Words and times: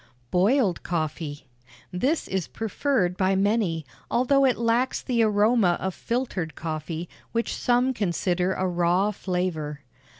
BOILED 0.31 0.81
COFFEE. 0.81 1.45
This 1.91 2.27
is 2.27 2.47
preferred 2.47 3.15
by 3.17 3.35
many, 3.35 3.85
although 4.09 4.45
it 4.45 4.57
lacks 4.57 4.99
the 4.99 5.21
aroma 5.21 5.77
of 5.79 5.93
filtered 5.93 6.55
coffee, 6.55 7.07
which 7.33 7.53
some 7.55 7.93
consider 7.93 8.53
a 8.53 8.67
raw 8.67 9.11
flavor. 9.11 9.81